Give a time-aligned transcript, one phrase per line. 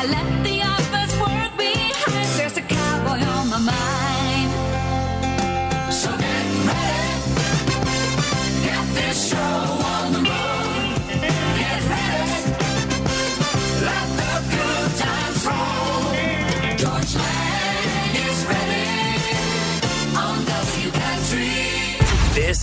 [0.00, 0.37] I left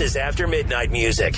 [0.06, 1.36] is After Midnight Music.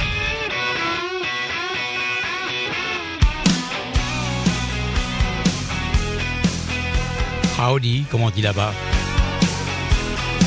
[7.56, 8.74] Howdy, comme on dit là-bas?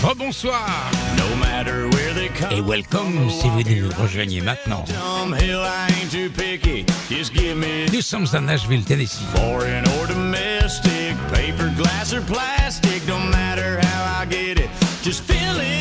[0.05, 0.69] Oh, bonsoir!
[1.17, 4.85] No matter where they come Et welcome si vous nous rejoignez maintenant.
[7.93, 9.25] Nous sommes à Nashville, Tennessee.
[9.35, 14.69] Foreign or domestic, paper, glass or plastic, don't matter how I get it,
[15.03, 15.80] just feel it.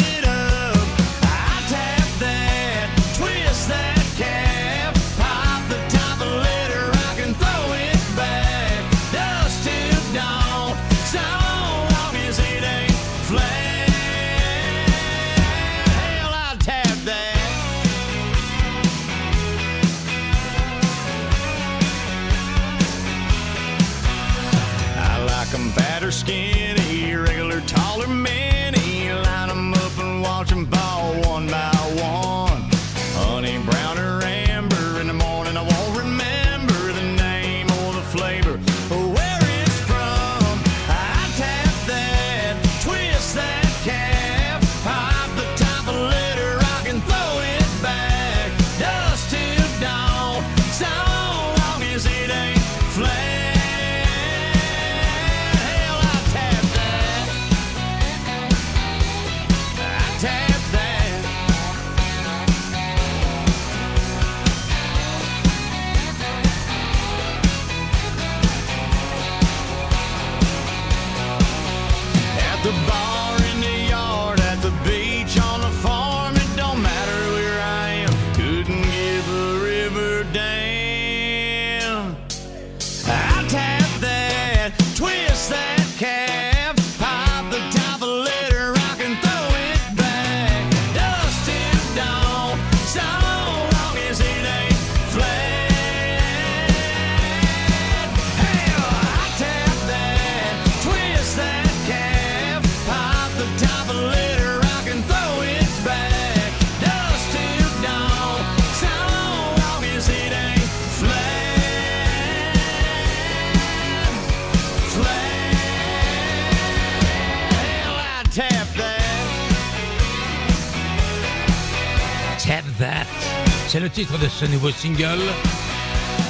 [124.05, 125.19] titre de ce nouveau single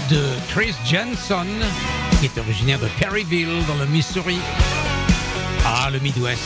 [0.09, 1.46] de Chris Jensen,
[2.19, 4.40] qui est originaire de Perryville, dans le Missouri.
[5.63, 6.41] Ah, le Midwest.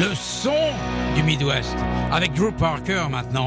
[0.00, 0.72] Le son
[1.14, 1.76] du Midwest,
[2.10, 3.44] avec Drew Parker maintenant.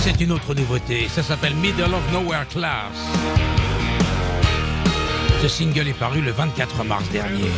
[0.00, 2.96] C'est une autre nouveauté, ça s'appelle Middle of Nowhere Class.
[5.42, 7.50] Ce single est paru le 24 mars dernier.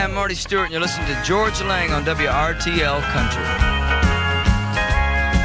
[0.00, 3.44] Hi, I'm Marty Stewart, and you're listening to George Lang on WRTL Country.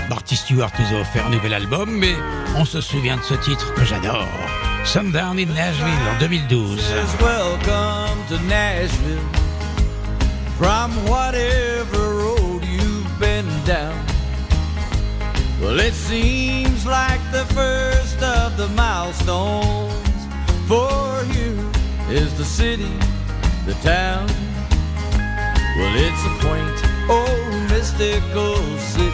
[0.07, 2.15] Marty Stewart nous a offert un nouvel album, mais
[2.55, 4.29] on se souvient de ce titre que j'adore.
[4.85, 6.79] Sundown in Nashville en 2012.
[6.79, 9.19] says welcome to Nashville
[10.57, 14.05] from whatever road you've been down.
[15.61, 19.91] Well, it seems like the first of the milestones
[20.65, 21.59] for you
[22.09, 22.93] is the city,
[23.65, 24.44] the town.
[25.77, 26.79] Well, it's a quaint,
[27.09, 29.11] old mystical city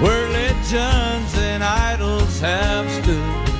[0.00, 3.50] where legends and idols have stood.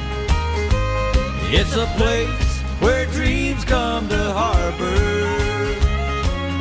[1.53, 5.31] It's a place where dreams come to harbor.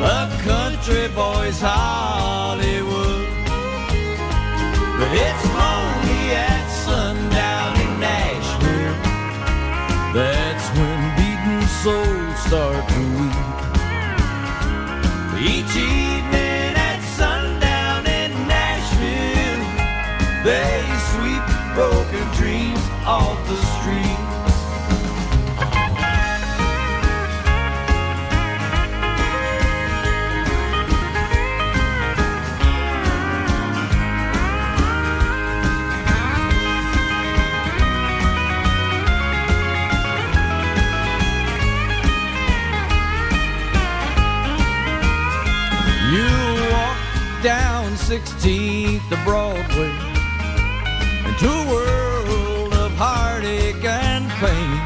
[0.02, 3.30] A country boy's Hollywood.
[4.98, 8.98] But it's lonely at sundown in Nashville.
[10.16, 13.09] That's when beaten souls start to.
[15.42, 19.64] Each evening at sundown in Nashville,
[20.44, 20.84] they
[21.16, 24.19] sweep broken dreams off the street.
[48.10, 49.94] 16th of Broadway
[51.30, 54.82] into a world of heartache and pain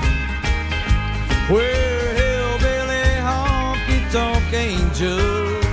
[1.47, 5.63] where hillbilly honky tonk angels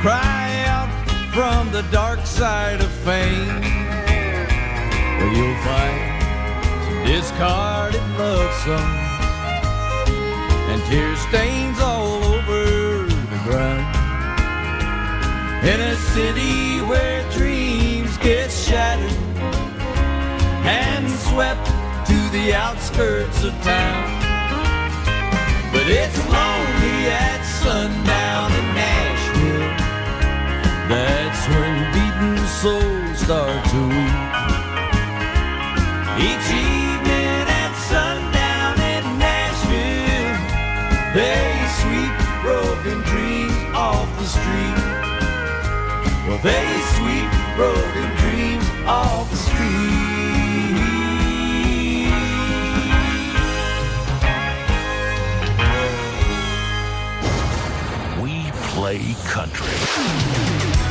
[0.00, 0.88] cry out
[1.34, 3.60] from the dark side of fame.
[5.18, 6.00] Where you'll find
[6.84, 9.06] some discarded love songs
[10.72, 11.65] and tear stains
[15.66, 19.10] In a city where dreams get shattered
[20.64, 21.66] and swept
[22.06, 24.06] to the outskirts of town.
[25.72, 29.74] But it's lonely at sundown in Nashville.
[30.88, 34.36] That's when beaten souls start to weep.
[36.28, 36.48] Each
[46.26, 49.86] Well, they sweep broken dreams off the street.
[58.20, 59.68] We play country.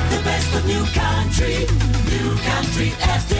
[0.09, 1.67] The best of new country.
[2.09, 3.34] New Country FM.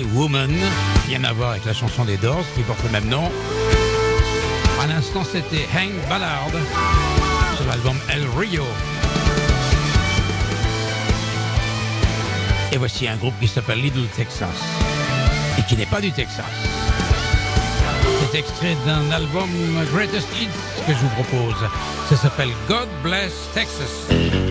[0.00, 0.50] Woman,
[1.06, 3.30] rien à voir avec la chanson des Doors qui porte le même nom.
[4.80, 6.50] À l'instant, c'était Hank Ballard
[7.56, 8.64] sur l'album El Rio.
[12.72, 14.48] Et voici un groupe qui s'appelle Little Texas
[15.58, 16.44] et qui n'est pas du Texas.
[18.30, 19.50] C'est extrait d'un album
[19.92, 20.48] Greatest Hits
[20.86, 21.68] que je vous propose.
[22.08, 24.41] Ça s'appelle God Bless Texas.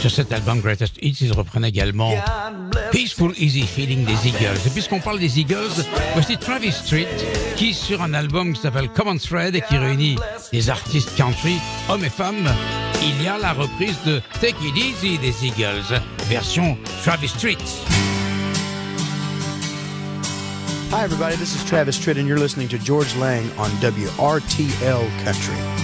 [0.00, 2.12] Sur cet album Greatest Hits, ils reprennent également
[2.92, 4.58] Peaceful Easy Feeling des Eagles.
[4.66, 5.72] Et puisqu'on parle des Eagles,
[6.12, 7.08] voici Travis Street
[7.56, 10.16] qui, sur un album qui s'appelle Common Thread et qui réunit
[10.52, 11.56] des artistes country,
[11.88, 12.48] hommes et femmes,
[13.02, 17.56] il y a la reprise de Take It Easy des Eagles, version Travis Street.
[20.92, 25.83] Hi everybody, this is Travis Tritt and you're listening to George Lang on WRTL Country.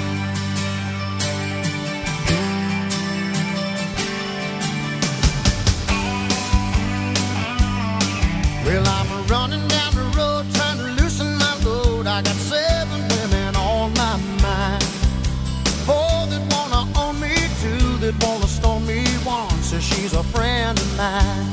[21.01, 21.50] mind.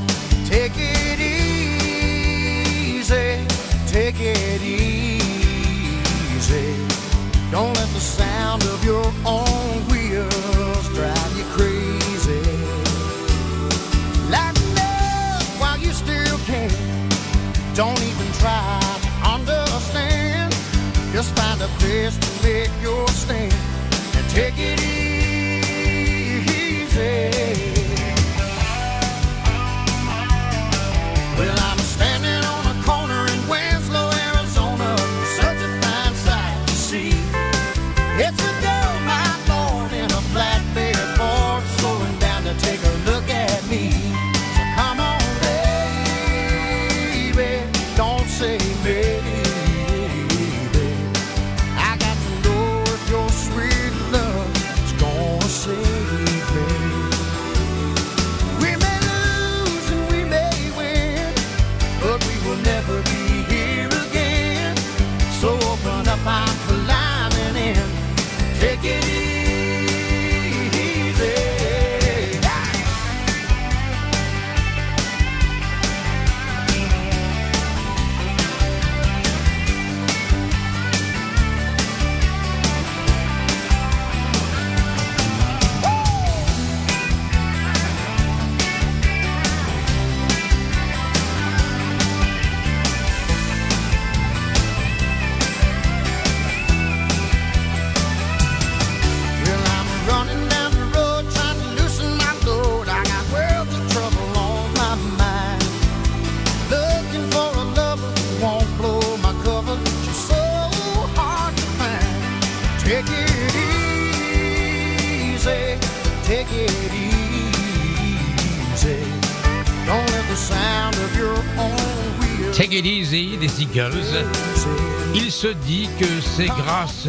[125.15, 127.07] Il se dit que c'est grâce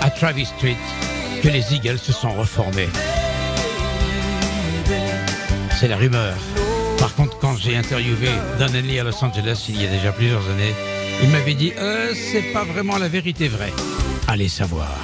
[0.00, 0.76] à Travis Street
[1.42, 2.88] que les Eagles se sont reformés.
[5.78, 6.34] C'est la rumeur.
[6.98, 10.46] Par contre, quand j'ai interviewé Don Henley à Los Angeles il y a déjà plusieurs
[10.50, 10.74] années,
[11.22, 13.72] il m'avait dit euh, c'est pas vraiment la vérité vraie.
[14.28, 14.94] Allez savoir.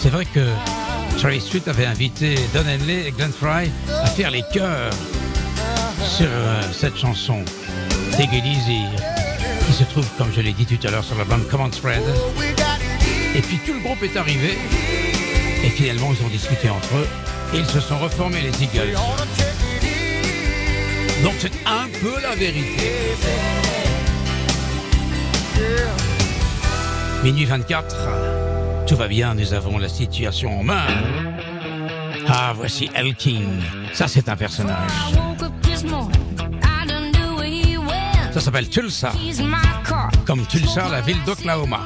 [0.00, 0.46] C'est vrai que
[1.18, 3.70] Travis Street avait invité Don Henley et Glenn Fry
[4.02, 4.92] à faire les chœurs
[6.04, 7.44] sur euh, cette chanson
[9.66, 12.02] Qui se trouve, comme je l'ai dit tout à l'heure, sur l'album Common Spread.
[13.34, 14.58] Et puis tout le groupe est arrivé
[15.64, 17.06] et finalement ils ont discuté entre eux
[17.54, 18.96] ils se sont reformés les Eagles.
[21.22, 22.90] Donc c'est un peu la vérité.
[27.22, 30.86] Minuit 24, tout va bien, nous avons la situation en main.
[32.26, 33.60] Ah, voici El King.
[33.92, 34.90] Ça, c'est un personnage.
[38.32, 39.12] Ça s'appelle Tulsa,
[40.24, 41.80] comme Tulsa, la ville d'Oklahoma.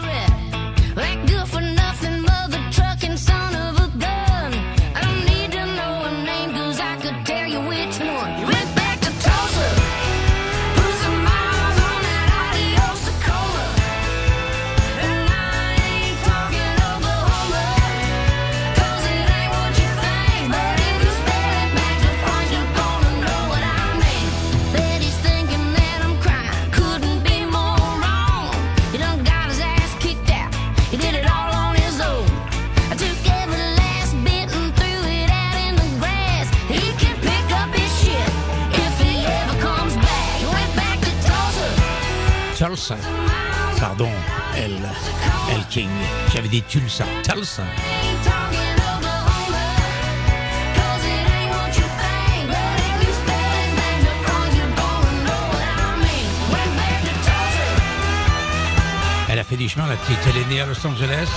[59.28, 60.18] Elle a fait du chemin, la petite.
[60.28, 61.28] Elle est née à Los Angeles,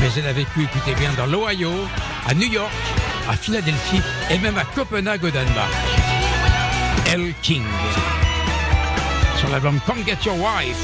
[0.00, 1.72] mais elle a vécu, écoutez bien, dans l'Ohio,
[2.26, 2.72] à New York,
[3.28, 5.72] à Philadelphie et même à Copenhague au Danemark.
[7.12, 7.62] El King.
[9.38, 10.76] Sur l'album Come Get Your Wife.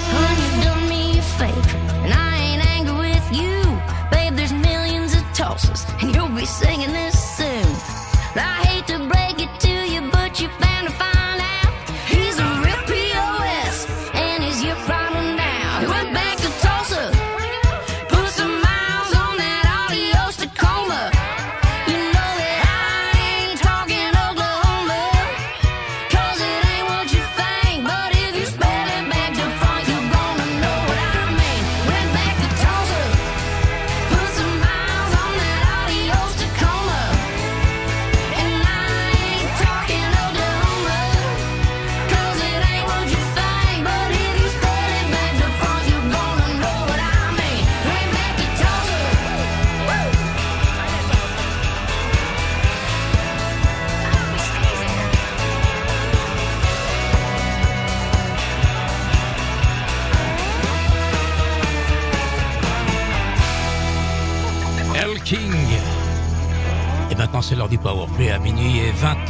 [5.53, 7.67] Tulsas, and you'll be singing this soon.
[8.35, 11.12] I hate to break it to you, but you're bound to find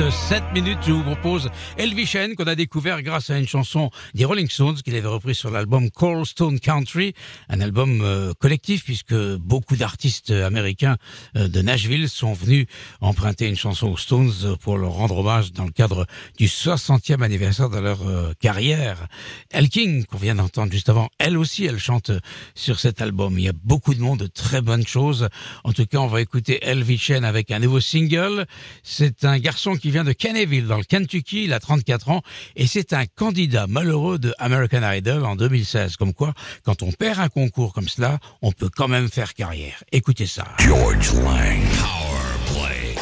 [0.02, 0.78] et 27 minutes.
[0.86, 4.76] Je vous propose Elvis Shane qu'on a découvert grâce à une chanson des Rolling Stones
[4.76, 7.14] qu'il avait repris sur l'album Cold Stone Country,
[7.48, 10.96] un album euh, collectif puisque beaucoup d'artistes américains
[11.36, 12.66] euh, de Nashville sont venus
[13.00, 16.06] emprunter une chanson aux Stones pour leur rendre hommage dans le cadre
[16.38, 19.06] du 60e anniversaire de leur euh, carrière.
[19.50, 22.10] El King, qu'on vient d'entendre juste avant, elle aussi, elle chante
[22.54, 23.38] sur cet album.
[23.38, 25.28] Il y a beaucoup de monde, de très bonnes choses.
[25.64, 28.46] En tout cas, on va écouter Elvis Chen avec un nouveau single.
[28.82, 31.44] C'est un garçon qui vient de Caneyville, dans le Kentucky.
[31.44, 32.22] Il a 34 ans
[32.56, 35.96] et c'est un candidat malheureux de American Idol en 2016.
[35.96, 39.84] Comme quoi, quand on perd un concours comme cela, on peut quand même faire carrière.
[39.92, 40.44] Écoutez ça.
[40.58, 41.60] George Lang.
[41.78, 42.94] Power Play.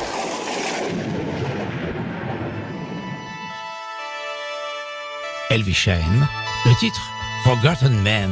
[5.50, 6.28] Elvis Chen.
[6.66, 7.00] Le titre,
[7.44, 8.30] Forgotten Man.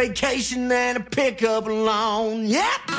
[0.00, 2.46] Vacation and a pickup loan?
[2.46, 2.89] Yep.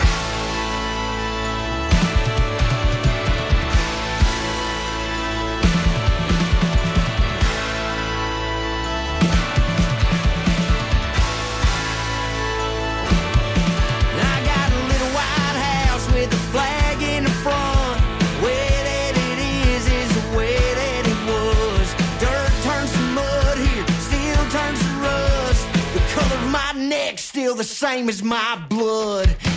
[27.52, 29.51] feel the same as my blood.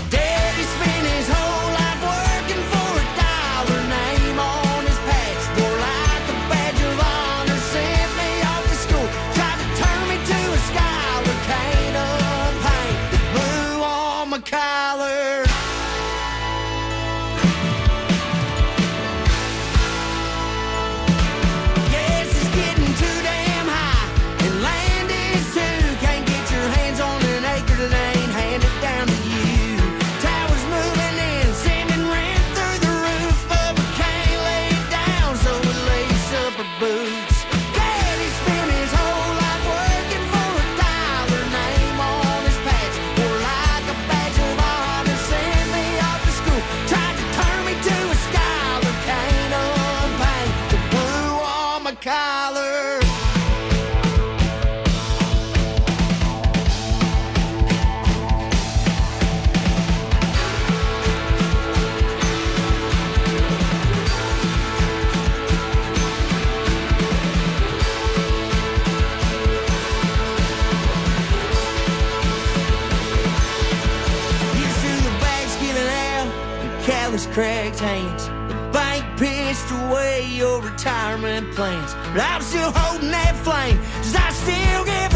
[77.34, 78.26] cracked hands.
[78.48, 81.92] The bank pissed away your retirement plans.
[82.14, 85.13] But I'm still holding that flame, cause I still give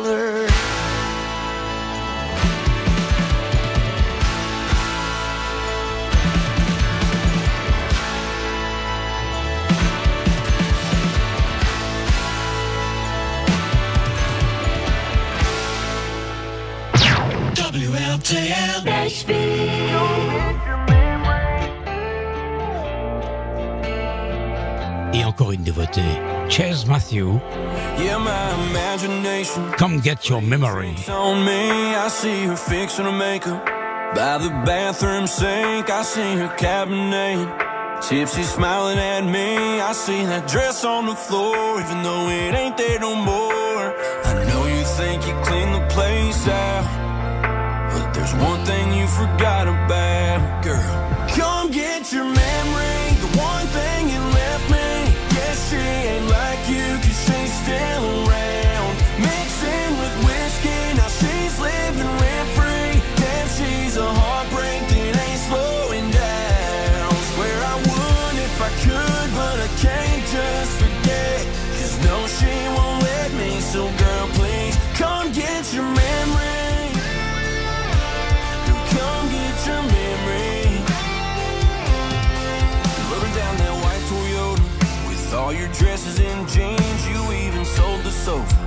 [0.00, 0.52] dollar.
[25.14, 26.00] Et encore une dévotée,
[26.48, 27.38] Chase Matthew,
[28.04, 29.72] yeah, my imagination.
[29.72, 30.94] Come get your memory.
[31.08, 33.64] On me, I see her fixing her makeup.
[34.14, 37.46] By the bathroom sink, I see her cabinet.
[38.02, 42.76] Tipsy smiling at me, I see that dress on the floor, even though it ain't
[42.76, 43.84] there no more.
[44.24, 45.34] I know you think you
[45.72, 46.84] the place out,
[47.92, 51.28] but there's one thing you forgot about, girl.
[51.36, 53.01] Come get your memory.
[85.82, 88.61] dresses and jeans, you even sold the sofa.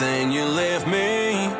[0.00, 1.50] everything you leave me.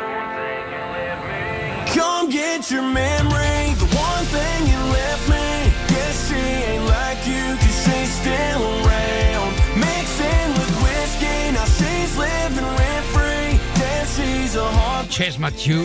[1.94, 5.72] Come get your memory, the one thing you left me.
[5.88, 9.51] Guess she ain't like you, cause she's still around.
[9.74, 13.59] Mixing with whiskey, now she's living rent free.
[13.74, 15.85] Damn, she's a hard Chase Matthew.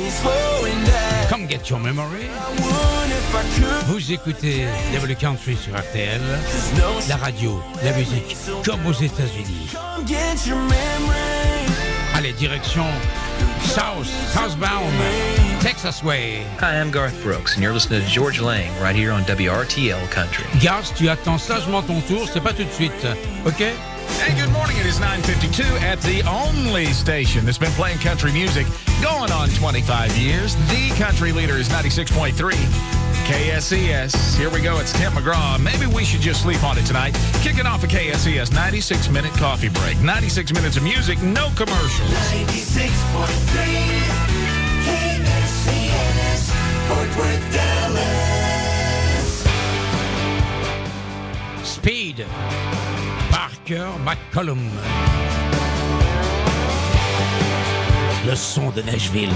[1.30, 2.30] Come get your memory.
[3.88, 6.22] Vous écoutez Double Country sur RTL,
[7.10, 9.70] la radio, la musique, comme aux États-Unis.
[9.72, 11.33] Come get your memory.
[12.14, 12.84] Allez, direction
[13.62, 14.94] South, Southbound,
[15.62, 16.44] Texas Way.
[16.60, 20.46] Hi, I'm Garth Brooks, and you're listening to Georges Lang right here on WRTL Country.
[20.62, 22.94] Garth, tu attends sagement ton tour, c'est pas tout de suite,
[23.46, 23.74] ok?
[24.20, 24.78] Hey, good morning.
[24.78, 28.68] It is 9.52 at the only station that's been playing country music
[29.02, 30.56] going on 25 years.
[30.70, 33.03] The country leader is 96.3.
[33.24, 34.38] KSES.
[34.38, 34.80] Here we go.
[34.80, 35.60] It's Tim McGraw.
[35.60, 37.14] Maybe we should just sleep on it tonight.
[37.42, 40.00] Kicking off a KSES 96 minute coffee break.
[40.00, 42.12] 96 minutes of music, no commercials.
[42.12, 42.86] 96.3
[44.86, 46.52] KSES,
[46.88, 49.44] Fort Worth, Dallas.
[51.64, 52.26] Speed,
[53.32, 54.70] Parker McCollum.
[58.26, 59.34] Le son de Nashville.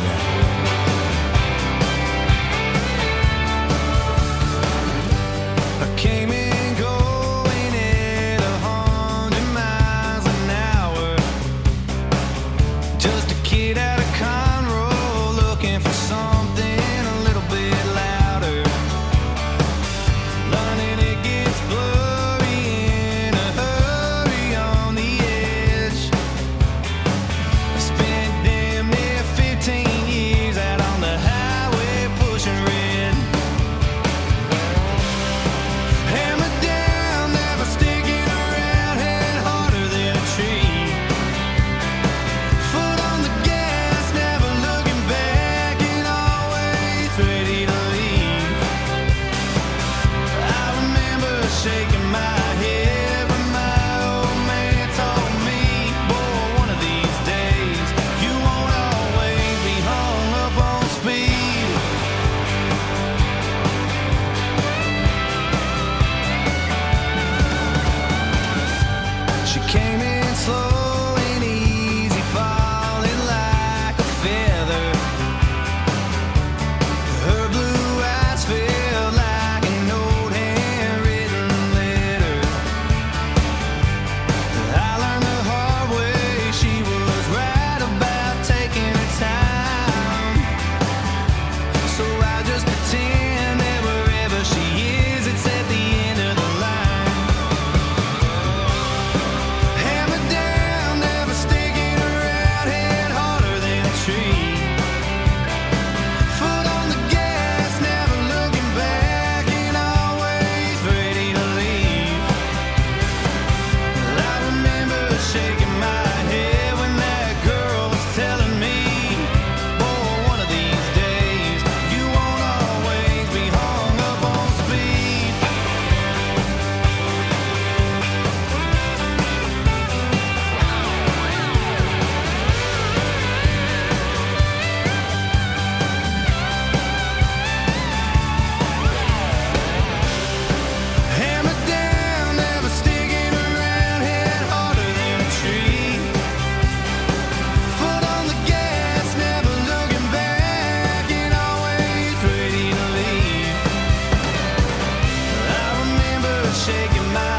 [156.67, 157.36] Take your mind.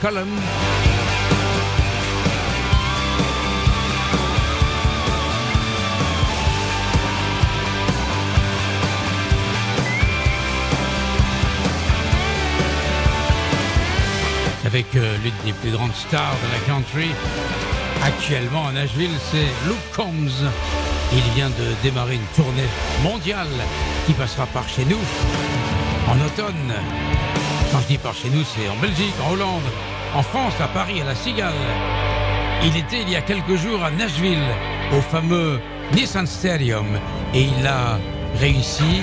[0.00, 0.26] Cullen.
[14.64, 17.10] Avec euh, l'une des plus grandes stars de la country
[18.04, 20.48] actuellement à Nashville, c'est Luke Combs.
[21.12, 22.68] Il vient de démarrer une tournée
[23.02, 23.48] mondiale
[24.06, 25.00] qui passera par chez nous
[26.06, 27.17] en automne
[27.78, 29.62] quand je dis par chez nous, c'est en Belgique, en Hollande,
[30.12, 31.54] en France, à Paris, à la Cigale.
[32.64, 34.42] Il était il y a quelques jours à Nashville,
[34.92, 35.60] au fameux
[35.94, 36.98] Nissan Stadium,
[37.34, 38.00] et il a
[38.34, 39.02] réussi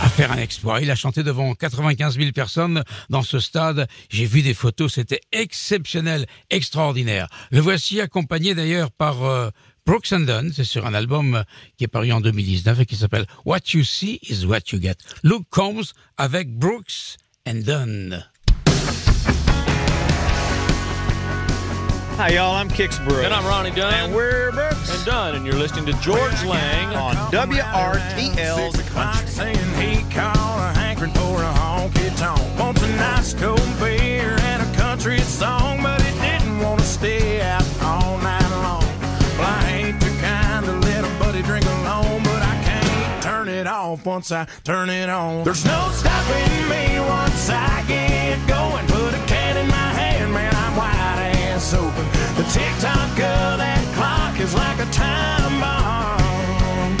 [0.00, 0.82] à faire un exploit.
[0.82, 3.88] Il a chanté devant 95 000 personnes dans ce stade.
[4.08, 7.26] J'ai vu des photos, c'était exceptionnel, extraordinaire.
[7.50, 9.50] Le voici accompagné d'ailleurs par euh,
[9.84, 11.42] Brooks and Dunn, c'est sur un album euh,
[11.76, 14.94] qui est paru en 2019 et qui s'appelle What You See is What You Get.
[15.24, 17.16] Luke Combs avec Brooks
[17.46, 18.24] and Dunn.
[22.16, 22.54] Hi, y'all.
[22.54, 23.24] I'm Kix Brooks.
[23.24, 23.92] And I'm Ronnie Dunn.
[23.92, 29.28] And we're Brooks and Dunn, and you're listening to Georges Lang on WRTL's Country.
[29.28, 32.40] Saying he caught a hankering for a honky tonk.
[32.58, 37.42] Wants a nice cold beer and a country song, but he didn't want to stay
[37.42, 38.84] out all night long.
[39.36, 41.66] Well, I ain't the kind to let a buddy drink
[43.64, 45.44] it off once I turn it on.
[45.44, 48.86] There's no stopping me once I get going.
[48.88, 52.04] Put a can in my hand, man, I'm wide ass open.
[52.36, 56.96] The tick tock of that clock is like a time bomb.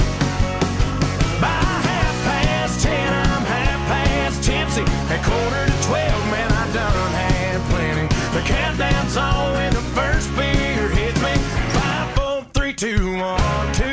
[1.36, 1.52] By
[1.84, 4.84] half past ten, I'm half past tipsy.
[5.12, 8.08] At quarter to twelve, man, I done had plenty.
[8.32, 11.34] The countdown's on when the first beer hits me.
[11.76, 13.83] Five, four, three, two, one, too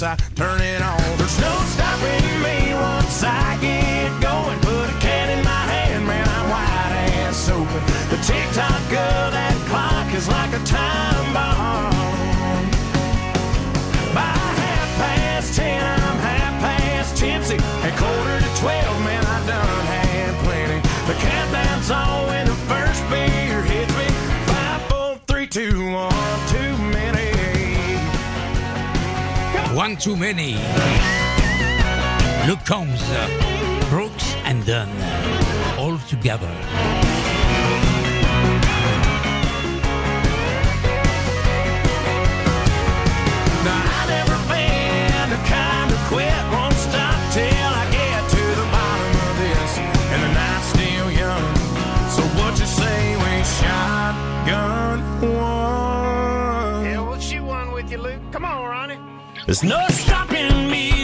[0.00, 0.67] I turn it
[29.88, 30.52] One Too Many.
[32.46, 33.02] Luke Combs,
[33.88, 34.90] Brooks and Dunn,
[35.78, 36.52] all together.
[43.64, 48.68] Now, I never been the kind to quit, won't stop till I get to the
[48.68, 49.72] bottom of this.
[50.12, 51.56] And the night's still young.
[52.12, 56.84] So what you say we shotgun one?
[56.84, 58.20] Yeah, we'll shoot one with you, Luke.
[58.32, 58.67] Come on, Ronnie.
[59.48, 60.97] There's no stopping me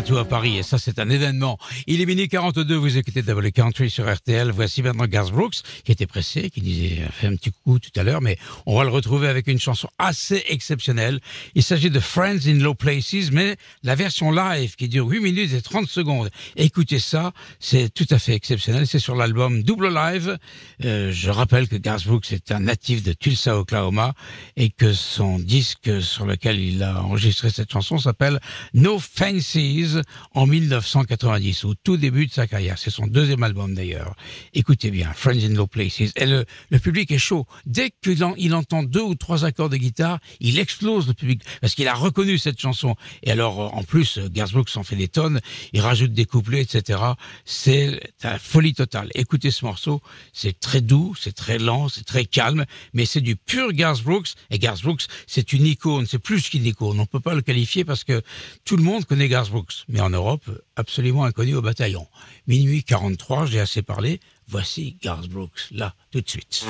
[0.00, 1.58] Bientôt à Paris, et ça c'est un événement.
[1.86, 4.50] Il est minuit 42, vous écoutez Double Country sur RTL.
[4.50, 8.02] Voici maintenant Garth Brooks, qui était pressé, qui disait, fait un petit coup tout à
[8.02, 11.20] l'heure, mais on va le retrouver avec une chanson assez exceptionnelle.
[11.54, 15.52] Il s'agit de Friends in Low Places, mais la version live qui dure 8 minutes
[15.52, 16.30] et 30 secondes.
[16.56, 18.86] Écoutez ça, c'est tout à fait exceptionnel.
[18.86, 20.38] C'est sur l'album Double Live.
[20.82, 24.14] Euh, je rappelle que Garth Brooks est un natif de Tulsa, Oklahoma,
[24.56, 28.40] et que son disque sur lequel il a enregistré cette chanson s'appelle
[28.72, 29.89] No Fancies
[30.34, 32.78] en 1990, au tout début de sa carrière.
[32.78, 34.14] C'est son deuxième album d'ailleurs.
[34.54, 36.12] Écoutez bien, Friends in Low Places.
[36.16, 36.44] Et le,
[36.78, 37.46] public est chaud.
[37.66, 41.42] Dès qu'il en- il entend deux ou trois accords de guitare, il explose le public
[41.60, 42.96] parce qu'il a reconnu cette chanson.
[43.22, 45.40] Et alors, euh, en plus, euh, Garth Brooks en fait des tonnes.
[45.72, 47.00] Il rajoute des couplets, etc.
[47.44, 49.10] C'est la folie totale.
[49.14, 50.00] Écoutez ce morceau.
[50.32, 52.64] C'est très doux, c'est très lent, c'est très calme,
[52.94, 53.72] mais c'est du pur
[54.04, 54.28] Brooks.
[54.50, 56.06] Et Brooks, c'est une icône.
[56.06, 57.00] C'est plus qu'une icône.
[57.00, 58.22] On peut pas le qualifier parce que
[58.64, 59.50] tout le monde connaît Garth
[59.88, 62.06] Mais en Europe, absolument inconnu au bataillon.
[62.46, 64.20] Minuit 43, j'ai assez parlé.
[64.48, 66.64] Voici Garth Brooks, là, tout de suite.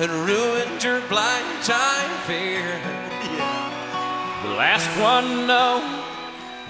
[0.00, 2.62] And ruined your blind time fear.
[4.44, 5.82] The last one know,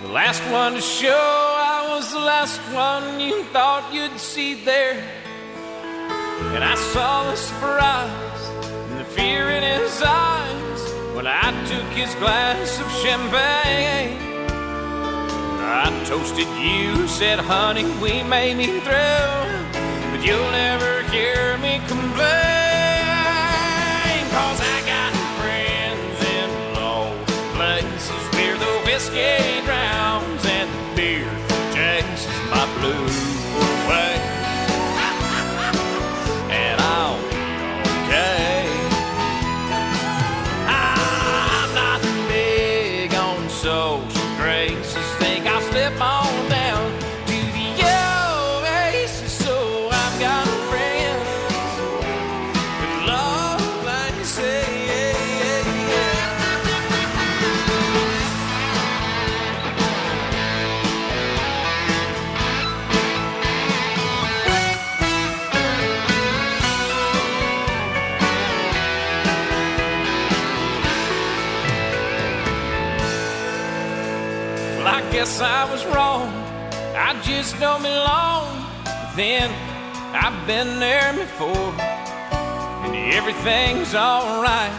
[0.02, 4.94] the last one to show I was the last one you thought you'd see there.
[6.54, 8.48] And I saw the surprise
[8.90, 10.80] and the fear in his eyes
[11.14, 14.16] when I took his glass of champagne.
[15.60, 22.47] I toasted you, said, honey, we may be through, but you'll never hear me complain.
[33.28, 33.67] Blues away.
[77.38, 78.66] Just don't belong.
[79.14, 79.48] Then
[80.12, 81.72] I've been there before,
[82.84, 84.74] and everything's alright.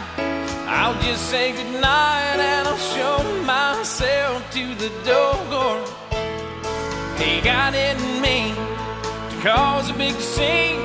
[0.68, 5.76] I'll just say goodnight and I'll show myself to the door.
[7.16, 8.52] He got it in me
[9.30, 10.82] to cause a big scene.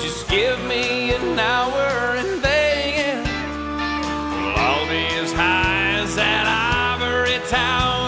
[0.00, 3.18] Just give me an hour and then
[4.32, 6.46] we'll all be as high as that
[6.96, 7.99] ivory tower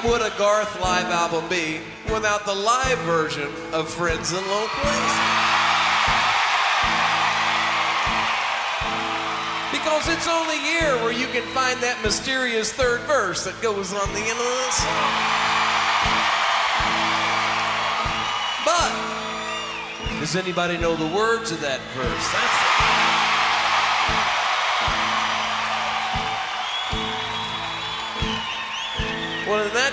[0.00, 1.78] What would a Garth live album be
[2.10, 5.20] without the live version of Friends in Low Places?
[9.70, 14.08] Because it's only here where you can find that mysterious third verse that goes on
[14.14, 15.12] the end of the song.
[18.64, 18.88] But
[20.18, 22.32] does anybody know the words of that verse?
[22.32, 22.80] That's
[24.08, 24.39] well,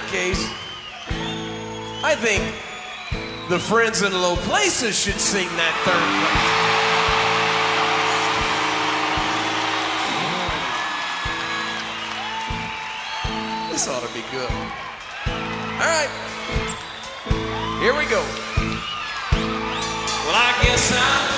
[0.07, 0.43] case,
[2.03, 2.43] I think
[3.49, 6.67] the friends in low places should sing that third verse.
[13.71, 14.49] This ought to be good.
[14.49, 16.09] All right.
[17.81, 18.23] Here we go.
[20.25, 21.36] Well, I guess I'm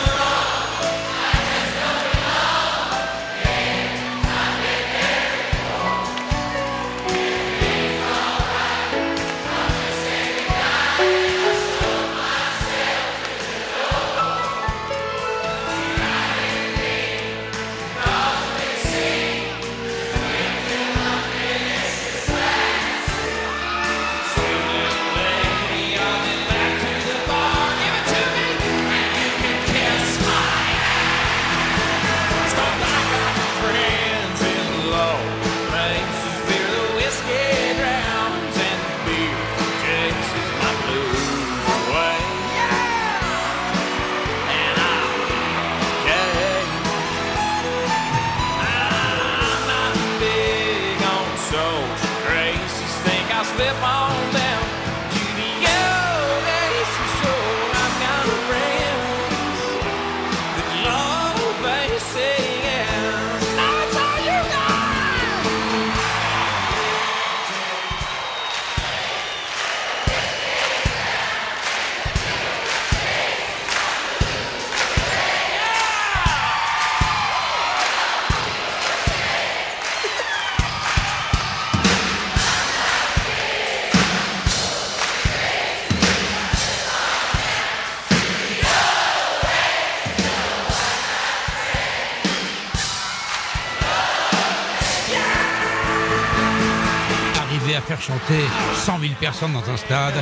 [98.00, 98.43] chanter
[98.76, 100.14] 100 000 personnes dans un stade,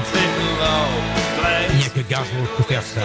[1.72, 3.02] il n'y a que Gainsbourg pour faire ça.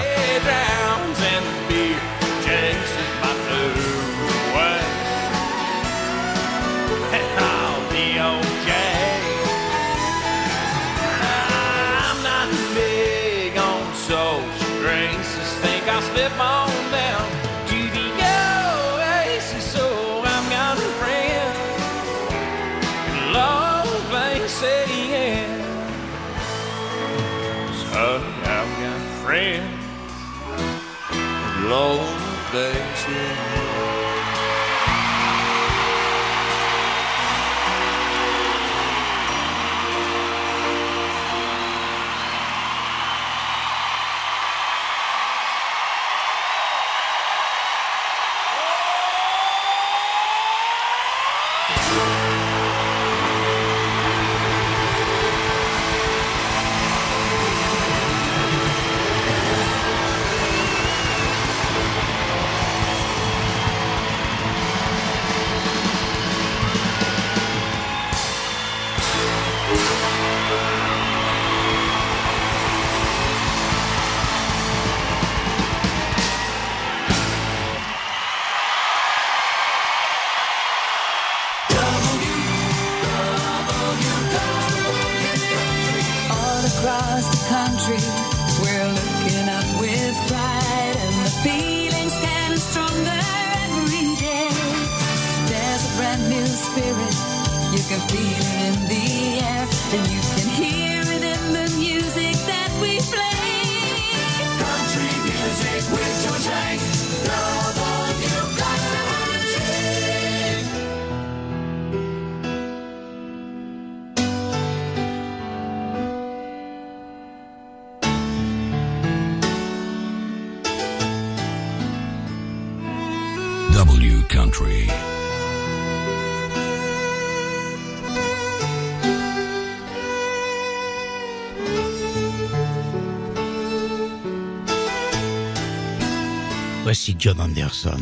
[137.05, 138.01] Voici John Anderson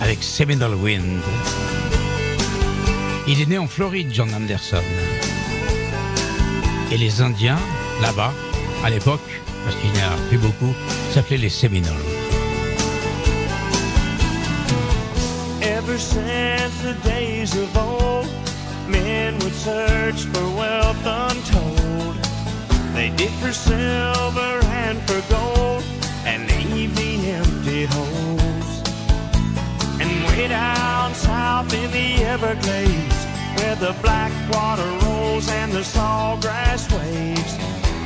[0.00, 1.20] avec Seminole Wind.
[3.28, 4.80] Il est né en Floride, John Anderson.
[6.90, 7.58] Et les Indiens,
[8.00, 8.32] là-bas,
[8.82, 9.20] à l'époque,
[9.64, 10.72] parce qu'il n'y en a plus beaucoup,
[11.12, 11.92] s'appelaient les Seminoles.
[15.60, 18.30] Ever since the days of old,
[18.88, 22.16] men would search for wealth untold.
[22.94, 25.79] They dig for silver and for gold
[31.20, 33.20] south in the Everglades,
[33.56, 37.52] where the black water rolls and the sawgrass waves,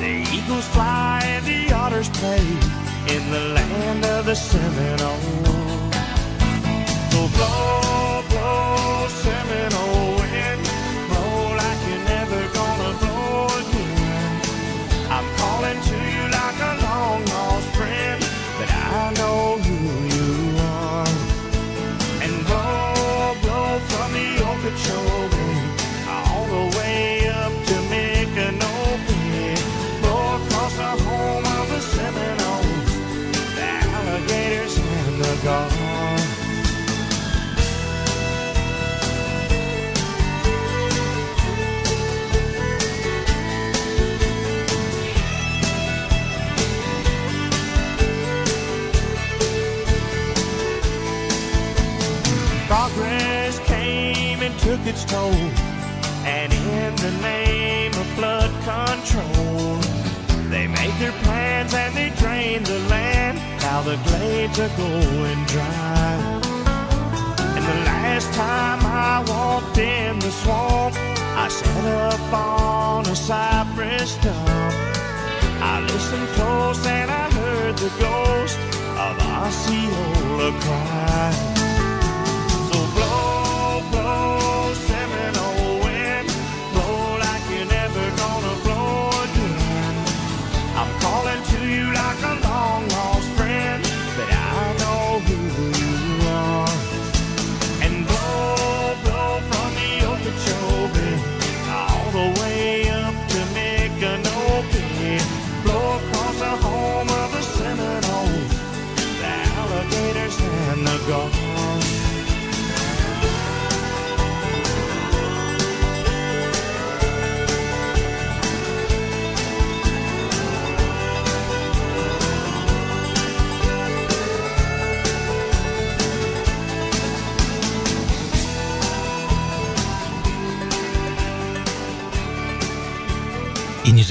[0.05, 2.47] the eagles fly and the otters play
[3.15, 5.55] in the land of the Seminoles.
[7.13, 9.74] So oh, blow, blow, Seminole
[55.25, 55.51] toll,
[56.27, 59.79] and in the name of flood control,
[60.51, 63.39] they made their plans and they drained the land.
[63.61, 66.41] Now the glades are going dry.
[67.57, 73.17] And the last time I walked in the swamp, I I sat up on a
[73.17, 74.75] cypress stump.
[75.73, 78.59] I listened close and I heard the ghost
[79.05, 81.54] of Osceola cry.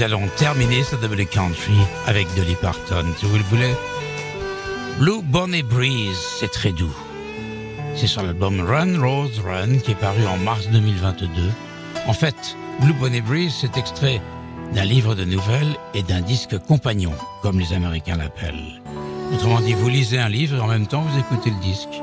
[0.04, 1.72] Allons terminer ce double country
[2.06, 3.74] avec Dolly Parton, si vous le voulez.
[4.98, 6.94] Blue Bonnet Breeze, c'est très doux.
[7.96, 11.26] C'est sur l'album Run Rose Run qui est paru en mars 2022.
[12.06, 12.36] En fait,
[12.80, 14.20] Blue Bonnet Breeze, c'est extrait
[14.74, 18.82] d'un livre de nouvelles et d'un disque compagnon, comme les Américains l'appellent.
[19.32, 22.02] Autrement dit, vous lisez un livre et en même temps vous écoutez le disque.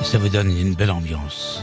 [0.00, 1.60] Et ça vous donne une belle ambiance.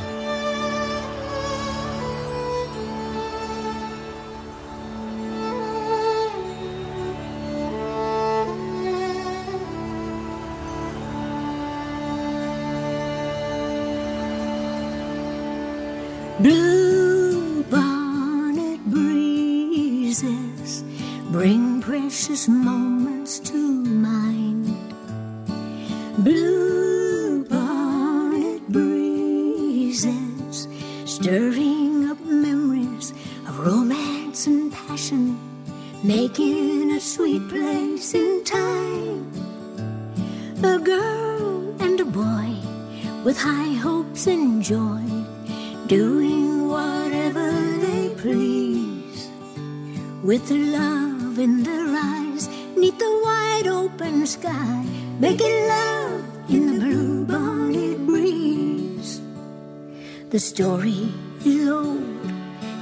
[60.38, 61.12] The story
[61.44, 62.32] is old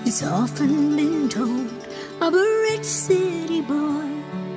[0.06, 1.72] it's often been told
[2.20, 4.10] of a rich city boy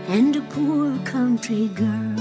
[0.08, 2.16] and a poor country girl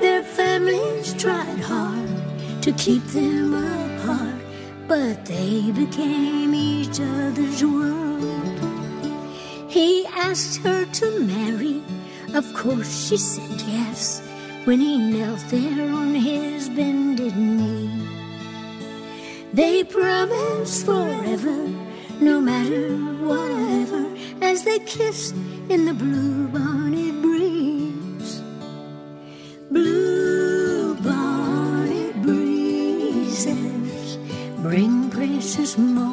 [0.00, 4.40] their families tried hard to keep them apart
[4.88, 8.58] but they became each other's world.
[9.68, 11.82] He asked her to marry,
[12.32, 14.22] of course she said yes,
[14.64, 17.99] when he knelt there on his bended knee.
[19.60, 21.68] They promised forever,
[22.18, 22.96] no matter
[23.28, 24.06] whatever,
[24.40, 25.34] as they kissed
[25.68, 28.40] in the blue bonnet breeze.
[29.70, 34.16] Blue bonnet breezes
[34.62, 36.09] bring precious moments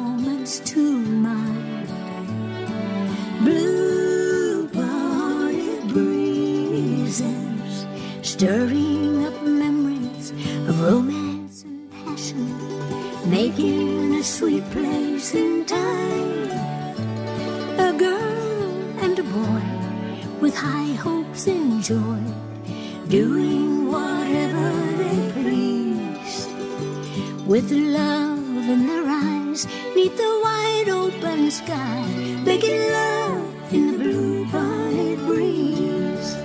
[27.48, 32.04] with love in their eyes, neath the wide open sky,
[32.44, 36.36] making love in the blue bonnet breeze.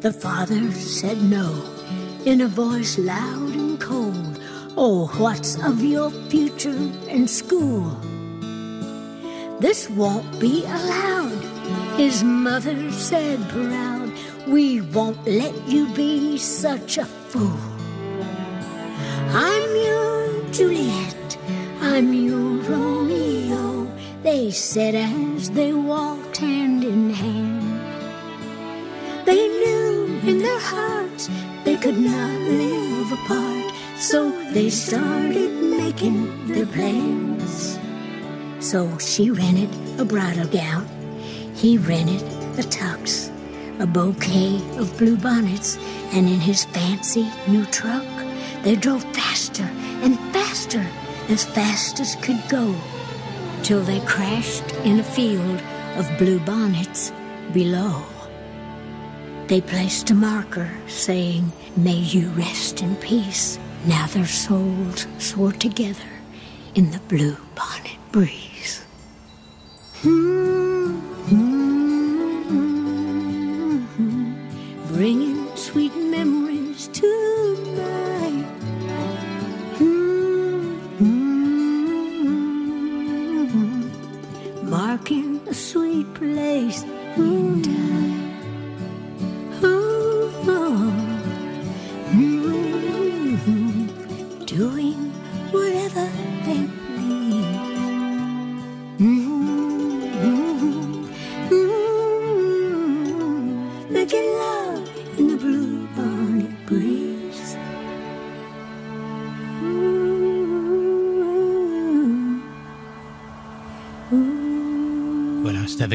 [0.00, 1.48] The father said no
[2.24, 4.40] in a voice loud and cold.
[4.76, 7.96] Oh, what's of your future in school?
[9.60, 11.44] This won't be allowed,
[11.96, 14.12] his mother said proud.
[14.48, 17.73] We won't let you be such a fool.
[21.94, 23.88] I'm your Romeo,
[24.24, 27.62] they said as they walked hand in hand.
[29.24, 31.30] They knew in their hearts
[31.64, 37.78] they could not live apart, so they started making their plans.
[38.58, 39.70] So she rented
[40.00, 40.88] a bridal gown,
[41.54, 42.22] he rented
[42.58, 43.30] a tux,
[43.78, 45.78] a bouquet of blue bonnets,
[46.10, 48.02] and in his fancy new truck,
[48.64, 49.70] they drove faster
[50.02, 50.84] and faster,
[51.28, 52.74] as fast as could go,
[53.62, 55.60] till they crashed in a field
[55.96, 57.12] of blue bonnets
[57.52, 58.02] below.
[59.46, 63.58] They placed a marker saying, May you rest in peace.
[63.86, 66.08] Now their souls soar together
[66.74, 68.82] in the blue bonnet breeze.
[70.00, 70.98] Hmm,
[71.28, 71.78] hmm,
[73.96, 75.33] hmm, Bringing
[86.02, 86.82] place.
[87.16, 87.83] In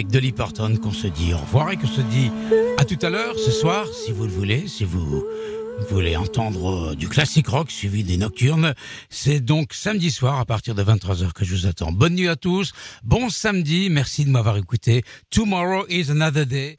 [0.10, 2.32] Avec Dolly Parton qu'on se dit au revoir et qu'on se dit
[2.80, 5.24] à tout à l'heure ce soir, si vous le voulez, si vous
[5.92, 8.74] voulez entendre euh, du classique rock suivi des nocturnes.
[9.12, 11.92] C'est donc samedi soir à partir de 23h que je vous attends.
[11.92, 15.04] Bonne nuit à tous, bon samedi, merci de m'avoir écouté.
[15.30, 16.68] Tomorrow is another day.